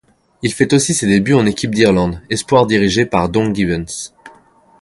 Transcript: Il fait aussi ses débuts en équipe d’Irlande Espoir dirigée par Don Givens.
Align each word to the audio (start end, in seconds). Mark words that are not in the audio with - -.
Il 0.41 0.51
fait 0.51 0.73
aussi 0.73 0.95
ses 0.95 1.05
débuts 1.05 1.35
en 1.35 1.45
équipe 1.45 1.75
d’Irlande 1.75 2.23
Espoir 2.31 2.65
dirigée 2.65 3.05
par 3.05 3.29
Don 3.29 3.53
Givens. 3.53 4.15